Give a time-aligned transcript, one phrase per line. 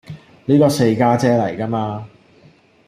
[0.45, 2.07] 呢個四家姐嚟㗎嘛